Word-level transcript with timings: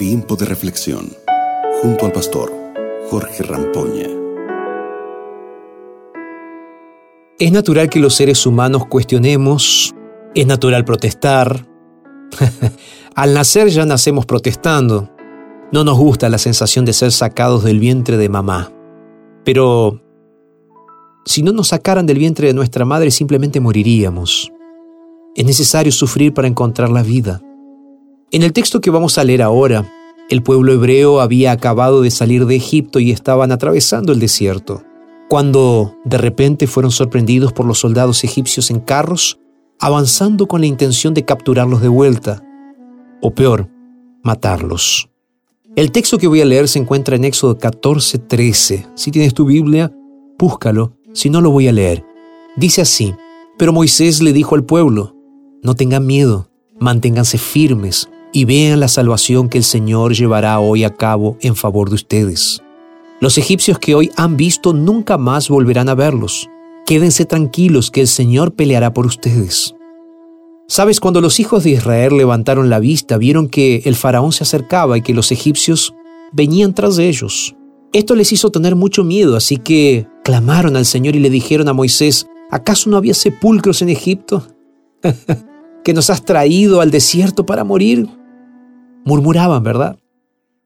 Tiempo 0.00 0.34
de 0.34 0.46
reflexión 0.46 1.12
junto 1.82 2.06
al 2.06 2.12
pastor 2.12 2.50
Jorge 3.10 3.42
Rampoña. 3.42 4.08
Es 7.38 7.52
natural 7.52 7.90
que 7.90 8.00
los 8.00 8.14
seres 8.14 8.46
humanos 8.46 8.86
cuestionemos, 8.86 9.94
es 10.34 10.46
natural 10.46 10.86
protestar. 10.86 11.68
Al 13.14 13.34
nacer 13.34 13.68
ya 13.68 13.84
nacemos 13.84 14.24
protestando. 14.24 15.10
No 15.70 15.84
nos 15.84 15.98
gusta 15.98 16.30
la 16.30 16.38
sensación 16.38 16.86
de 16.86 16.94
ser 16.94 17.12
sacados 17.12 17.62
del 17.62 17.78
vientre 17.78 18.16
de 18.16 18.30
mamá. 18.30 18.72
Pero 19.44 20.00
si 21.26 21.42
no 21.42 21.52
nos 21.52 21.68
sacaran 21.68 22.06
del 22.06 22.16
vientre 22.16 22.46
de 22.46 22.54
nuestra 22.54 22.86
madre 22.86 23.10
simplemente 23.10 23.60
moriríamos. 23.60 24.50
Es 25.36 25.44
necesario 25.44 25.92
sufrir 25.92 26.32
para 26.32 26.48
encontrar 26.48 26.88
la 26.88 27.02
vida. 27.02 27.42
En 28.32 28.44
el 28.44 28.52
texto 28.52 28.80
que 28.80 28.90
vamos 28.90 29.18
a 29.18 29.24
leer 29.24 29.42
ahora, 29.42 29.84
el 30.30 30.44
pueblo 30.44 30.72
hebreo 30.72 31.20
había 31.20 31.50
acabado 31.50 32.02
de 32.02 32.10
salir 32.12 32.46
de 32.46 32.54
Egipto 32.54 33.00
y 33.00 33.10
estaban 33.10 33.50
atravesando 33.50 34.12
el 34.12 34.20
desierto, 34.20 34.84
cuando 35.28 35.96
de 36.04 36.18
repente 36.18 36.68
fueron 36.68 36.92
sorprendidos 36.92 37.52
por 37.52 37.66
los 37.66 37.80
soldados 37.80 38.22
egipcios 38.22 38.70
en 38.70 38.78
carros, 38.78 39.40
avanzando 39.80 40.46
con 40.46 40.60
la 40.60 40.68
intención 40.68 41.14
de 41.14 41.24
capturarlos 41.24 41.82
de 41.82 41.88
vuelta, 41.88 42.44
o 43.20 43.34
peor, 43.34 43.68
matarlos. 44.22 45.10
El 45.74 45.90
texto 45.90 46.16
que 46.16 46.28
voy 46.28 46.40
a 46.40 46.46
leer 46.46 46.68
se 46.68 46.78
encuentra 46.78 47.16
en 47.16 47.24
Éxodo 47.24 47.58
14:13. 47.58 48.86
Si 48.94 49.10
tienes 49.10 49.34
tu 49.34 49.46
Biblia, 49.46 49.92
búscalo, 50.38 50.96
si 51.12 51.28
no 51.28 51.40
lo 51.40 51.50
voy 51.50 51.66
a 51.66 51.72
leer. 51.72 52.04
Dice 52.56 52.82
así, 52.82 53.14
pero 53.58 53.72
Moisés 53.72 54.22
le 54.22 54.32
dijo 54.32 54.54
al 54.54 54.64
pueblo, 54.64 55.16
no 55.64 55.74
tengan 55.74 56.06
miedo, 56.06 56.50
manténganse 56.78 57.36
firmes 57.36 58.08
y 58.32 58.44
vean 58.44 58.80
la 58.80 58.88
salvación 58.88 59.48
que 59.48 59.58
el 59.58 59.64
Señor 59.64 60.14
llevará 60.14 60.58
hoy 60.60 60.84
a 60.84 60.90
cabo 60.90 61.36
en 61.40 61.56
favor 61.56 61.88
de 61.88 61.96
ustedes. 61.96 62.62
Los 63.20 63.36
egipcios 63.38 63.78
que 63.78 63.94
hoy 63.94 64.10
han 64.16 64.36
visto 64.36 64.72
nunca 64.72 65.18
más 65.18 65.48
volverán 65.48 65.88
a 65.88 65.94
verlos. 65.94 66.48
Quédense 66.86 67.24
tranquilos 67.24 67.90
que 67.90 68.00
el 68.00 68.08
Señor 68.08 68.54
peleará 68.54 68.94
por 68.94 69.06
ustedes. 69.06 69.74
Sabes, 70.68 71.00
cuando 71.00 71.20
los 71.20 71.40
hijos 71.40 71.64
de 71.64 71.70
Israel 71.70 72.16
levantaron 72.16 72.70
la 72.70 72.78
vista, 72.78 73.18
vieron 73.18 73.48
que 73.48 73.82
el 73.84 73.96
faraón 73.96 74.32
se 74.32 74.44
acercaba 74.44 74.96
y 74.96 75.02
que 75.02 75.14
los 75.14 75.32
egipcios 75.32 75.94
venían 76.32 76.74
tras 76.74 76.96
de 76.96 77.08
ellos. 77.08 77.56
Esto 77.92 78.14
les 78.14 78.32
hizo 78.32 78.50
tener 78.50 78.76
mucho 78.76 79.02
miedo, 79.02 79.36
así 79.36 79.56
que 79.56 80.06
clamaron 80.22 80.76
al 80.76 80.86
Señor 80.86 81.16
y 81.16 81.18
le 81.18 81.28
dijeron 81.28 81.68
a 81.68 81.72
Moisés, 81.72 82.28
¿acaso 82.50 82.88
no 82.88 82.96
había 82.96 83.14
sepulcros 83.14 83.82
en 83.82 83.88
Egipto? 83.88 84.46
¿Que 85.84 85.92
nos 85.92 86.08
has 86.08 86.24
traído 86.24 86.80
al 86.80 86.92
desierto 86.92 87.44
para 87.44 87.64
morir? 87.64 88.08
Murmuraban, 89.04 89.62
¿verdad? 89.62 89.98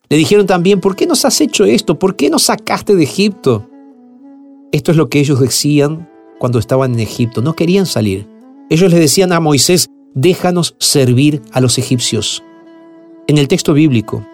Le 0.09 0.17
dijeron 0.17 0.47
también, 0.47 0.81
¿por 0.81 0.97
qué 0.97 1.07
nos 1.07 1.25
has 1.25 1.41
hecho 1.41 1.65
esto? 1.65 1.99
¿Por 1.99 2.17
qué 2.17 2.31
nos 2.31 2.45
sacaste 2.45 2.95
de 2.95 3.05
Egipto? 3.05 3.69
Esto 4.73 4.91
es 4.91 4.97
lo 4.97 5.09
que 5.09 5.21
ellos 5.21 5.41
decían 5.41 6.09
cuando 6.39 6.59
estaban 6.59 6.95
en 6.95 7.01
Egipto. 7.01 7.43
No 7.43 7.55
querían 7.55 7.87
salir. 7.87 8.27
Ellos 8.71 8.91
le 8.91 8.99
decían 8.99 9.33
a 9.33 9.41
Moisés, 9.41 9.89
déjanos 10.15 10.77
servir 10.79 11.43
a 11.53 11.61
los 11.61 11.79
egipcios. 11.79 12.43
En 13.27 13.39
el 13.39 13.49
texto 13.49 13.73
bíblico 13.73 14.27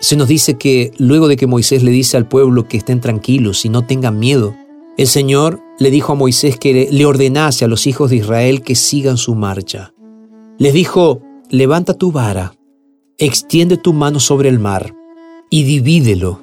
se 0.00 0.16
nos 0.16 0.28
dice 0.28 0.54
que 0.54 0.92
luego 0.96 1.28
de 1.28 1.36
que 1.36 1.46
Moisés 1.46 1.82
le 1.82 1.90
dice 1.90 2.16
al 2.16 2.28
pueblo 2.28 2.68
que 2.68 2.76
estén 2.76 3.00
tranquilos 3.00 3.64
y 3.64 3.68
no 3.68 3.84
tengan 3.84 4.18
miedo, 4.18 4.54
el 4.96 5.06
Señor 5.06 5.60
le 5.78 5.90
dijo 5.90 6.12
a 6.12 6.16
Moisés 6.16 6.58
que 6.58 6.88
le 6.90 7.06
ordenase 7.06 7.64
a 7.64 7.68
los 7.68 7.86
hijos 7.86 8.10
de 8.10 8.16
Israel 8.16 8.62
que 8.62 8.74
sigan 8.74 9.16
su 9.16 9.34
marcha. 9.34 9.92
Les 10.58 10.72
dijo, 10.72 11.22
levanta 11.48 11.94
tu 11.94 12.12
vara, 12.12 12.54
extiende 13.20 13.76
tu 13.76 13.92
mano 13.92 14.18
sobre 14.18 14.48
el 14.48 14.58
mar 14.58 14.96
y 15.50 15.64
divídelo 15.64 16.42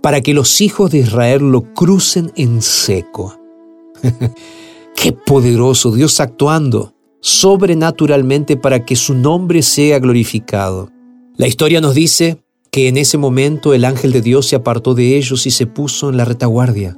para 0.00 0.20
que 0.20 0.32
los 0.32 0.60
hijos 0.60 0.90
de 0.90 0.98
Israel 0.98 1.50
lo 1.50 1.74
crucen 1.74 2.32
en 2.36 2.62
seco. 2.62 3.36
Qué 4.96 5.12
poderoso 5.12 5.90
Dios 5.92 6.20
actuando 6.20 6.94
sobrenaturalmente 7.20 8.56
para 8.56 8.84
que 8.84 8.96
su 8.96 9.14
nombre 9.14 9.62
sea 9.62 9.98
glorificado. 9.98 10.90
La 11.36 11.48
historia 11.48 11.80
nos 11.80 11.94
dice 11.94 12.44
que 12.70 12.86
en 12.86 12.96
ese 12.96 13.18
momento 13.18 13.72
el 13.72 13.84
ángel 13.86 14.12
de 14.12 14.20
Dios 14.20 14.46
se 14.46 14.56
apartó 14.56 14.94
de 14.94 15.16
ellos 15.16 15.46
y 15.46 15.50
se 15.50 15.66
puso 15.66 16.10
en 16.10 16.18
la 16.18 16.26
retaguardia. 16.26 16.96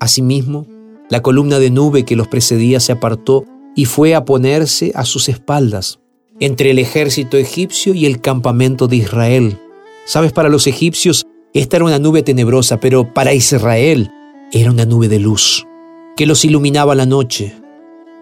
Asimismo, 0.00 0.66
la 1.10 1.22
columna 1.22 1.58
de 1.58 1.70
nube 1.70 2.04
que 2.04 2.14
los 2.14 2.28
precedía 2.28 2.78
se 2.78 2.92
apartó 2.92 3.44
y 3.74 3.86
fue 3.86 4.14
a 4.14 4.24
ponerse 4.24 4.92
a 4.94 5.04
sus 5.04 5.28
espaldas, 5.28 5.98
entre 6.40 6.70
el 6.70 6.78
ejército 6.78 7.36
egipcio 7.36 7.94
y 7.94 8.06
el 8.06 8.20
campamento 8.20 8.88
de 8.88 8.96
Israel. 8.96 9.58
Sabes, 10.04 10.32
para 10.32 10.48
los 10.48 10.66
egipcios 10.66 11.26
esta 11.54 11.76
era 11.76 11.86
una 11.86 11.98
nube 11.98 12.22
tenebrosa, 12.22 12.78
pero 12.78 13.12
para 13.12 13.32
Israel 13.32 14.10
era 14.52 14.70
una 14.70 14.84
nube 14.84 15.08
de 15.08 15.18
luz, 15.18 15.66
que 16.16 16.26
los 16.26 16.44
iluminaba 16.44 16.94
la 16.94 17.06
noche, 17.06 17.54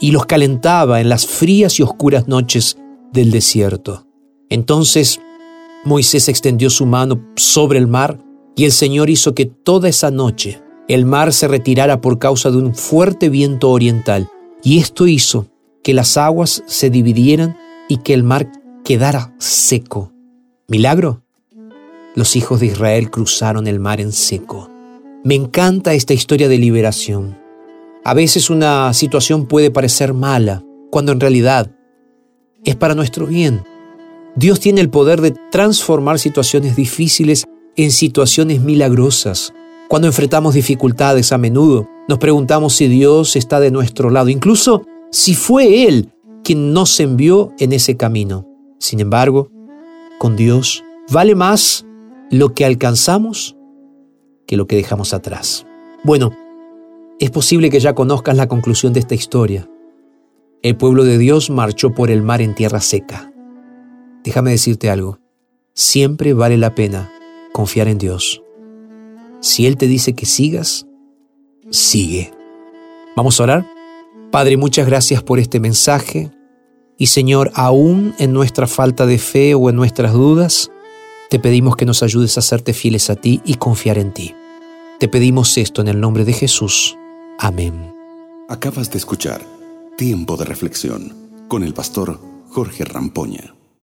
y 0.00 0.12
los 0.12 0.26
calentaba 0.26 1.00
en 1.00 1.08
las 1.08 1.26
frías 1.26 1.78
y 1.78 1.82
oscuras 1.82 2.28
noches 2.28 2.76
del 3.12 3.30
desierto. 3.30 4.06
Entonces 4.48 5.20
Moisés 5.84 6.28
extendió 6.28 6.70
su 6.70 6.86
mano 6.86 7.24
sobre 7.36 7.78
el 7.78 7.86
mar 7.86 8.18
y 8.54 8.64
el 8.64 8.72
Señor 8.72 9.10
hizo 9.10 9.34
que 9.34 9.46
toda 9.46 9.88
esa 9.88 10.10
noche 10.10 10.60
el 10.88 11.04
mar 11.04 11.32
se 11.32 11.48
retirara 11.48 12.00
por 12.00 12.18
causa 12.18 12.50
de 12.50 12.58
un 12.58 12.74
fuerte 12.74 13.28
viento 13.28 13.70
oriental 13.70 14.28
y 14.62 14.78
esto 14.78 15.06
hizo 15.06 15.46
que 15.82 15.94
las 15.94 16.16
aguas 16.16 16.62
se 16.66 16.90
dividieran 16.90 17.56
y 17.88 17.98
que 17.98 18.14
el 18.14 18.22
mar 18.22 18.50
quedara 18.84 19.34
seco. 19.38 20.12
¿Milagro? 20.68 21.22
Los 22.14 22.36
hijos 22.36 22.60
de 22.60 22.66
Israel 22.66 23.10
cruzaron 23.10 23.66
el 23.66 23.78
mar 23.78 24.00
en 24.00 24.12
seco. 24.12 24.70
Me 25.24 25.34
encanta 25.34 25.92
esta 25.92 26.14
historia 26.14 26.48
de 26.48 26.58
liberación. 26.58 27.38
A 28.04 28.14
veces 28.14 28.48
una 28.48 28.92
situación 28.94 29.46
puede 29.46 29.70
parecer 29.70 30.14
mala, 30.14 30.64
cuando 30.90 31.12
en 31.12 31.20
realidad 31.20 31.70
es 32.64 32.76
para 32.76 32.94
nuestro 32.94 33.26
bien. 33.26 33.62
Dios 34.34 34.60
tiene 34.60 34.80
el 34.80 34.90
poder 34.90 35.20
de 35.20 35.34
transformar 35.50 36.18
situaciones 36.18 36.76
difíciles 36.76 37.46
en 37.76 37.90
situaciones 37.90 38.60
milagrosas. 38.60 39.52
Cuando 39.88 40.08
enfrentamos 40.08 40.54
dificultades 40.54 41.32
a 41.32 41.38
menudo, 41.38 41.88
nos 42.08 42.18
preguntamos 42.18 42.74
si 42.74 42.88
Dios 42.88 43.36
está 43.36 43.60
de 43.60 43.70
nuestro 43.70 44.10
lado, 44.10 44.28
incluso 44.28 44.84
si 45.10 45.34
fue 45.34 45.86
Él 45.86 46.12
quien 46.46 46.72
nos 46.72 47.00
envió 47.00 47.52
en 47.58 47.72
ese 47.72 47.96
camino. 47.96 48.48
Sin 48.78 49.00
embargo, 49.00 49.50
con 50.20 50.36
Dios 50.36 50.84
vale 51.10 51.34
más 51.34 51.84
lo 52.30 52.54
que 52.54 52.64
alcanzamos 52.64 53.56
que 54.46 54.56
lo 54.56 54.68
que 54.68 54.76
dejamos 54.76 55.12
atrás. 55.12 55.66
Bueno, 56.04 56.30
es 57.18 57.32
posible 57.32 57.68
que 57.68 57.80
ya 57.80 57.96
conozcas 57.96 58.36
la 58.36 58.46
conclusión 58.46 58.92
de 58.92 59.00
esta 59.00 59.16
historia. 59.16 59.68
El 60.62 60.76
pueblo 60.76 61.02
de 61.02 61.18
Dios 61.18 61.50
marchó 61.50 61.92
por 61.92 62.12
el 62.12 62.22
mar 62.22 62.40
en 62.40 62.54
tierra 62.54 62.80
seca. 62.80 63.32
Déjame 64.22 64.52
decirte 64.52 64.88
algo. 64.88 65.18
Siempre 65.74 66.32
vale 66.32 66.58
la 66.58 66.76
pena 66.76 67.10
confiar 67.52 67.88
en 67.88 67.98
Dios. 67.98 68.40
Si 69.40 69.66
Él 69.66 69.76
te 69.76 69.88
dice 69.88 70.14
que 70.14 70.26
sigas, 70.26 70.86
sigue. 71.72 72.30
¿Vamos 73.16 73.40
a 73.40 73.42
orar? 73.42 73.66
Padre, 74.30 74.56
muchas 74.56 74.86
gracias 74.86 75.24
por 75.24 75.40
este 75.40 75.58
mensaje. 75.58 76.30
Y 76.98 77.06
Señor, 77.06 77.50
aún 77.54 78.14
en 78.18 78.32
nuestra 78.32 78.66
falta 78.66 79.06
de 79.06 79.18
fe 79.18 79.54
o 79.54 79.68
en 79.68 79.76
nuestras 79.76 80.12
dudas, 80.12 80.70
te 81.28 81.38
pedimos 81.38 81.76
que 81.76 81.84
nos 81.84 82.02
ayudes 82.02 82.38
a 82.38 82.42
serte 82.42 82.72
fieles 82.72 83.10
a 83.10 83.16
ti 83.16 83.42
y 83.44 83.54
confiar 83.54 83.98
en 83.98 84.12
ti. 84.12 84.34
Te 84.98 85.08
pedimos 85.08 85.58
esto 85.58 85.82
en 85.82 85.88
el 85.88 86.00
nombre 86.00 86.24
de 86.24 86.32
Jesús. 86.32 86.96
Amén. 87.38 87.92
Acabas 88.48 88.90
de 88.90 88.98
escuchar 88.98 89.42
Tiempo 89.96 90.36
de 90.36 90.44
Reflexión 90.44 91.12
con 91.48 91.64
el 91.64 91.74
pastor 91.74 92.18
Jorge 92.48 92.84
Rampoña. 92.84 93.55